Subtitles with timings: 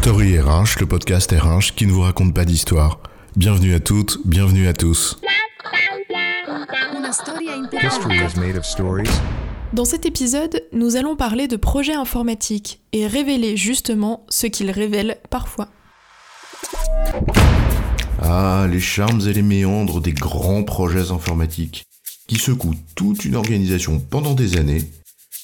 [0.00, 3.00] Story RH, le podcast RH qui ne vous raconte pas d'histoire.
[3.34, 5.18] Bienvenue à toutes, bienvenue à tous.
[9.72, 15.18] Dans cet épisode, nous allons parler de projets informatiques et révéler justement ce qu'ils révèlent
[15.30, 15.68] parfois.
[18.22, 21.82] Ah, les charmes et les méandres des grands projets informatiques
[22.28, 24.84] qui secouent toute une organisation pendant des années,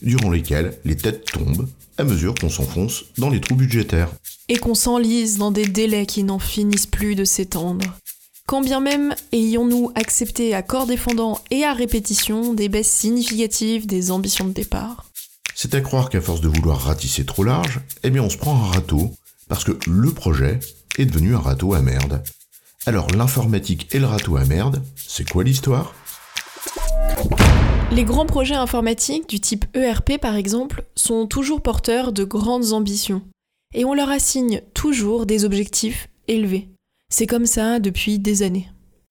[0.01, 4.11] durant lesquelles les têtes tombent à mesure qu'on s'enfonce dans les trous budgétaires.
[4.49, 7.85] Et qu'on s'enlise dans des délais qui n'en finissent plus de s'étendre.
[8.47, 14.11] Quand bien même ayons-nous accepté à corps défendant et à répétition des baisses significatives des
[14.11, 15.07] ambitions de départ
[15.55, 18.55] C'est à croire qu'à force de vouloir ratisser trop large, eh bien on se prend
[18.55, 19.15] un râteau,
[19.49, 20.61] parce que le projet
[20.99, 22.23] est devenu un râteau à merde.
[22.85, 25.95] Alors l'informatique et le râteau à merde, c'est quoi l'histoire?
[27.93, 33.23] Les grands projets informatiques du type ERP par exemple sont toujours porteurs de grandes ambitions
[33.75, 36.69] et on leur assigne toujours des objectifs élevés.
[37.11, 38.69] C'est comme ça depuis des années.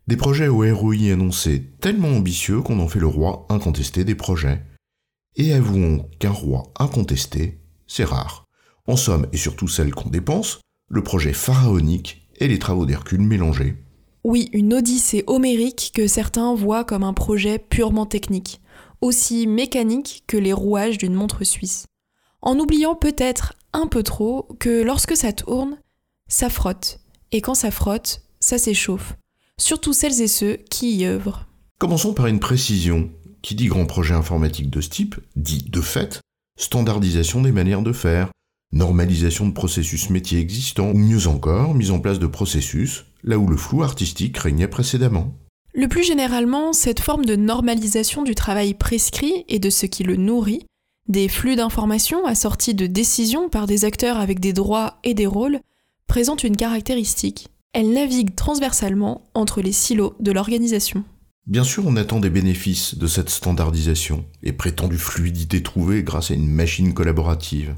[0.07, 4.61] Des projets au ROI annoncés tellement ambitieux qu'on en fait le roi incontesté des projets.
[5.35, 8.45] Et avouons qu'un roi incontesté, c'est rare.
[8.87, 13.75] En somme, et surtout celle qu'on dépense, le projet pharaonique et les travaux d'Hercule mélangés.
[14.25, 18.61] Oui, une odyssée homérique que certains voient comme un projet purement technique,
[19.01, 21.85] aussi mécanique que les rouages d'une montre suisse.
[22.45, 25.77] En oubliant peut-être un peu trop que lorsque ça tourne,
[26.27, 26.99] ça frotte,
[27.31, 29.15] et quand ça frotte, ça s'échauffe.
[29.57, 31.47] Surtout celles et ceux qui y œuvrent.
[31.79, 33.09] Commençons par une précision.
[33.41, 36.19] Qui dit grand projet informatique de ce type, dit de fait
[36.57, 38.29] standardisation des manières de faire,
[38.73, 43.47] normalisation de processus métiers existants, ou mieux encore, mise en place de processus, là où
[43.47, 45.33] le flou artistique régnait précédemment.
[45.73, 50.17] Le plus généralement, cette forme de normalisation du travail prescrit et de ce qui le
[50.17, 50.65] nourrit,
[51.07, 55.59] des flux d'informations assortis de décisions par des acteurs avec des droits et des rôles,
[56.07, 57.49] présente une caractéristique.
[57.73, 61.03] Elle navigue transversalement entre les silos de l'organisation.
[61.45, 66.35] Bien sûr, on attend des bénéfices de cette standardisation et prétendue fluidité trouvée grâce à
[66.35, 67.75] une machine collaborative.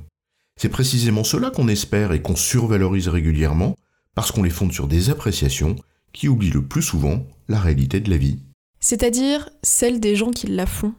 [0.59, 3.75] C'est précisément cela qu'on espère et qu'on survalorise régulièrement
[4.13, 5.75] parce qu'on les fonde sur des appréciations
[6.13, 8.39] qui oublient le plus souvent la réalité de la vie.
[8.79, 10.94] C'est-à-dire celle des gens qui la font.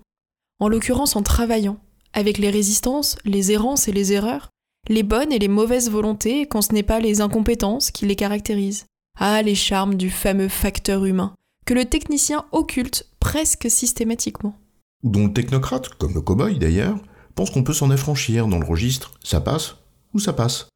[0.58, 1.78] En l'occurrence en travaillant,
[2.16, 4.48] avec les résistances, les errances et les erreurs,
[4.88, 8.86] les bonnes et les mauvaises volontés quand ce n'est pas les incompétences qui les caractérisent.
[9.18, 11.34] Ah, les charmes du fameux facteur humain,
[11.66, 14.58] que le technicien occulte presque systématiquement.
[15.04, 16.98] Ou dont le technocrate, comme le cow-boy d'ailleurs,
[17.34, 19.76] pense qu'on peut s'en affranchir dans le registre, ça passe
[20.14, 20.68] ou ça passe.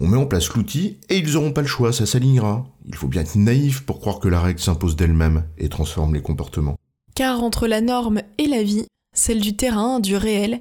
[0.00, 2.66] On met en place l'outil et ils n'auront pas le choix, ça s'alignera.
[2.86, 6.22] Il faut bien être naïf pour croire que la règle s'impose d'elle-même et transforme les
[6.22, 6.76] comportements.
[7.14, 10.60] Car entre la norme et la vie, celle du terrain, du réel,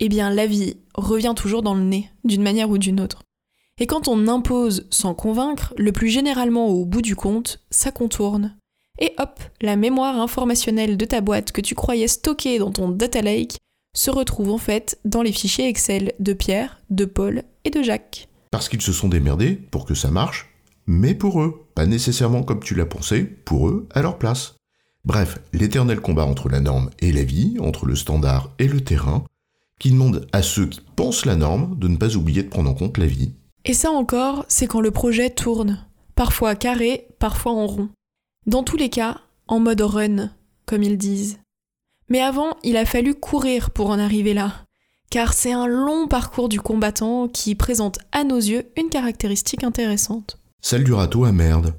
[0.00, 3.22] eh bien la vie revient toujours dans le nez, d'une manière ou d'une autre.
[3.80, 8.56] Et quand on impose sans convaincre, le plus généralement au bout du compte, ça contourne.
[8.98, 13.22] Et hop, la mémoire informationnelle de ta boîte que tu croyais stockée dans ton data
[13.22, 13.56] lake
[13.94, 18.28] se retrouve en fait dans les fichiers Excel de Pierre, de Paul et de Jacques.
[18.50, 20.50] Parce qu'ils se sont démerdés pour que ça marche,
[20.86, 24.56] mais pour eux, pas nécessairement comme tu l'as pensé, pour eux, à leur place.
[25.04, 29.24] Bref, l'éternel combat entre la norme et la vie, entre le standard et le terrain,
[29.78, 32.74] qui demande à ceux qui pensent la norme de ne pas oublier de prendre en
[32.74, 33.32] compte la vie.
[33.64, 37.88] Et ça encore, c'est quand le projet tourne, parfois carré, parfois en rond.
[38.46, 40.30] Dans tous les cas, en mode run,
[40.66, 41.38] comme ils disent.
[42.08, 44.64] Mais avant, il a fallu courir pour en arriver là,
[45.10, 50.38] car c'est un long parcours du combattant qui présente à nos yeux une caractéristique intéressante.
[50.62, 51.74] Celle du râteau à merde.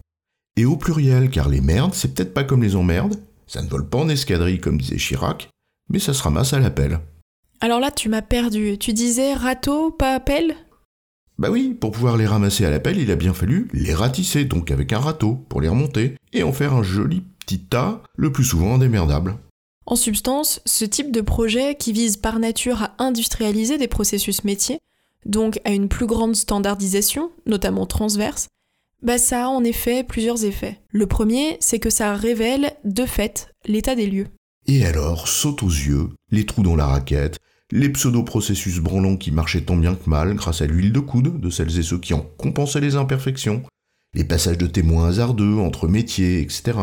[0.56, 3.88] Et au pluriel, car les merdes, c'est peut-être pas comme les emmerdes, ça ne vole
[3.90, 5.50] pas en escadrille comme disait Chirac,
[5.90, 7.00] mais ça se ramasse à l'appel.
[7.62, 8.78] Alors là, tu m'as perdu.
[8.78, 10.56] Tu disais râteau, pas appel?
[11.38, 14.72] Bah oui, pour pouvoir les ramasser à l'appel, il a bien fallu les ratisser, donc
[14.72, 18.46] avec un râteau, pour les remonter, et en faire un joli petit tas, le plus
[18.46, 19.36] souvent indémerdable.
[19.86, 24.80] En substance, ce type de projet qui vise par nature à industrialiser des processus métiers,
[25.26, 28.48] donc à une plus grande standardisation, notamment transverse,
[29.02, 30.80] bah ça a en effet plusieurs effets.
[30.92, 34.28] Le premier, c'est que ça révèle, de fait, l'état des lieux.
[34.68, 37.40] Et alors sautent aux yeux les trous dans la raquette,
[37.72, 41.50] les pseudo-processus branlants qui marchaient tant bien que mal grâce à l'huile de coude de
[41.50, 43.64] celles et ceux qui en compensaient les imperfections,
[44.14, 46.78] les passages de témoins hasardeux entre métiers, etc.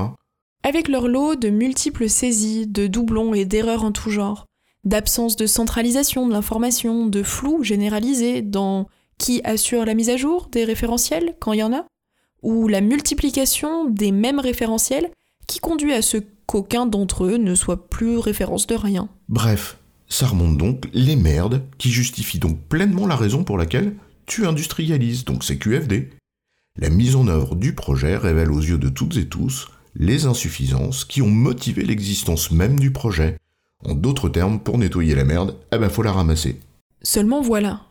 [0.62, 4.46] Avec leur lot de multiples saisies, de doublons et d'erreurs en tout genre,
[4.84, 8.86] d'absence de centralisation de l'information, de flou généralisé dans
[9.18, 11.86] qui assure la mise à jour des référentiels quand il y en a,
[12.42, 15.10] ou la multiplication des mêmes référentiels
[15.48, 19.08] qui conduit à ce qu'aucun d'entre eux ne soit plus référence de rien.
[19.28, 24.46] Bref, ça remonte donc les merdes qui justifient donc pleinement la raison pour laquelle tu
[24.46, 26.10] industrialises, donc c'est QFD.
[26.78, 31.04] La mise en œuvre du projet révèle aux yeux de toutes et tous les insuffisances
[31.04, 33.38] qui ont motivé l'existence même du projet.
[33.84, 36.60] En d'autres termes, pour nettoyer la merde, eh ben faut la ramasser.
[37.02, 37.82] Seulement voilà,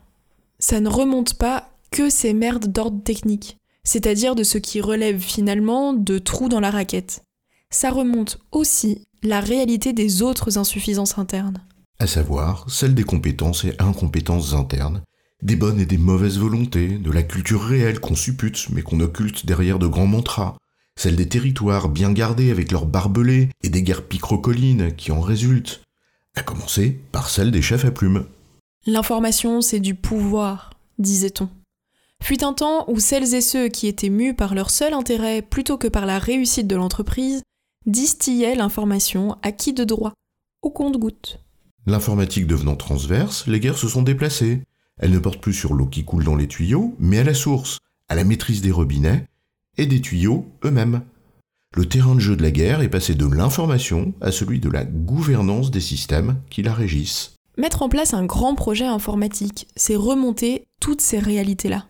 [0.58, 5.92] ça ne remonte pas que ces merdes d'ordre technique, c'est-à-dire de ce qui relève finalement
[5.92, 7.22] de trous dans la raquette.
[7.70, 11.58] Ça remonte aussi la réalité des autres insuffisances internes.
[11.98, 15.02] À savoir, celle des compétences et incompétences internes,
[15.42, 19.46] des bonnes et des mauvaises volontés, de la culture réelle qu'on suppute mais qu'on occulte
[19.46, 20.56] derrière de grands mantras,
[20.98, 25.82] celle des territoires bien gardés avec leurs barbelés et des guerres picrocolines qui en résultent,
[26.34, 28.26] à commencer par celle des chefs à plumes.
[28.86, 31.48] L'information, c'est du pouvoir, disait-on.
[32.22, 35.76] Fut un temps où celles et ceux qui étaient mus par leur seul intérêt plutôt
[35.76, 37.42] que par la réussite de l'entreprise
[37.84, 40.12] distillaient l'information à qui de droit,
[40.62, 41.40] au compte-goutte.
[41.86, 44.62] L'informatique devenant transverse, les guerres se sont déplacées.
[44.98, 47.78] Elles ne portent plus sur l'eau qui coule dans les tuyaux, mais à la source,
[48.08, 49.26] à la maîtrise des robinets
[49.78, 51.02] et des tuyaux eux-mêmes.
[51.74, 54.84] Le terrain de jeu de la guerre est passé de l'information à celui de la
[54.84, 57.34] gouvernance des systèmes qui la régissent.
[57.56, 61.86] Mettre en place un grand projet informatique, c'est remonter toutes ces réalités-là,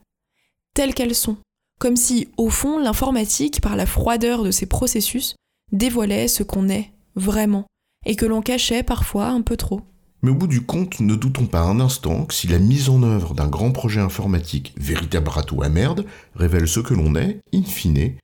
[0.75, 1.39] telles qu'elles sont,
[1.79, 5.37] comme si, au fond, l'informatique, par la froideur de ses processus,
[5.73, 7.67] dévoilait ce qu'on est, vraiment,
[8.07, 9.83] et que l'on cachait parfois un peu trop.
[10.23, 13.03] Mais au bout du compte, ne doutons pas un instant que si la mise en
[13.03, 17.63] œuvre d'un grand projet informatique, véritable râteau à merde, révèle ce que l'on est, in
[17.63, 18.15] fine,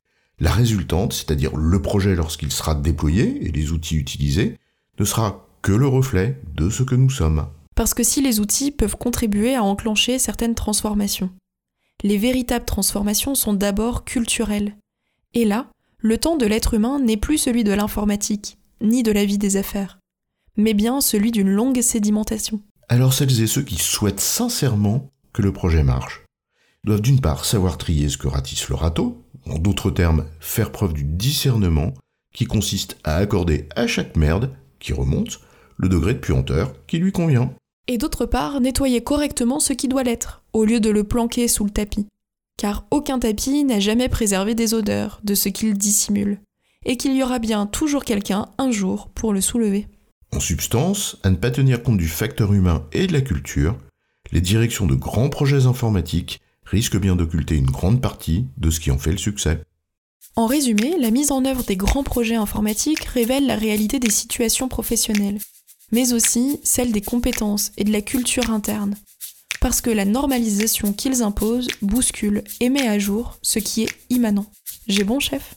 [0.41, 4.57] la résultante, c'est-à-dire le projet lorsqu'il sera déployé et les outils utilisés,
[4.99, 7.47] ne sera que le reflet de ce que nous sommes.
[7.75, 11.31] Parce que si les outils peuvent contribuer à enclencher certaines transformations,
[12.03, 14.77] les véritables transformations sont d'abord culturelles.
[15.35, 15.69] Et là,
[15.99, 19.57] le temps de l'être humain n'est plus celui de l'informatique, ni de la vie des
[19.57, 19.99] affaires
[20.57, 22.61] mais bien celui d'une longue sédimentation.
[22.89, 26.25] Alors celles et ceux qui souhaitent sincèrement que le projet marche
[26.85, 30.93] doivent d'une part savoir trier ce que ratisse le râteau, en d'autres termes faire preuve
[30.93, 31.95] du discernement
[32.35, 35.41] qui consiste à accorder à chaque merde qui remonte
[35.77, 37.55] le degré de puanteur qui lui convient.
[37.89, 41.65] Et d'autre part nettoyer correctement ce qui doit l'être, au lieu de le planquer sous
[41.65, 42.07] le tapis.
[42.59, 46.41] Car aucun tapis n'a jamais préservé des odeurs, de ce qu'il dissimule,
[46.85, 49.89] et qu'il y aura bien toujours quelqu'un un jour pour le soulever.
[50.33, 53.77] En substance, à ne pas tenir compte du facteur humain et de la culture,
[54.33, 58.91] les directions de grands projets informatiques risquent bien d'occulter une grande partie de ce qui
[58.91, 59.61] en fait le succès.
[60.35, 64.69] En résumé, la mise en œuvre des grands projets informatiques révèle la réalité des situations
[64.69, 65.39] professionnelles,
[65.91, 68.95] mais aussi celle des compétences et de la culture interne,
[69.61, 74.47] parce que la normalisation qu'ils imposent bouscule et met à jour ce qui est immanent.
[74.89, 75.57] J'ai bon, chef